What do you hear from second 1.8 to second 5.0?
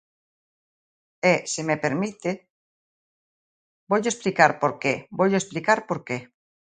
permite, voulle explicar por que,